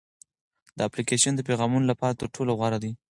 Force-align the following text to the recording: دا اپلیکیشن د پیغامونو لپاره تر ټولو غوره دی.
دا 0.77 0.83
اپلیکیشن 0.89 1.33
د 1.35 1.41
پیغامونو 1.49 1.89
لپاره 1.91 2.17
تر 2.19 2.27
ټولو 2.35 2.51
غوره 2.59 2.79
دی. 2.83 2.91